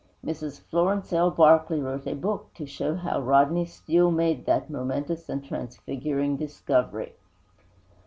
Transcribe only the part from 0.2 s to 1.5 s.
Mrs. Florence L.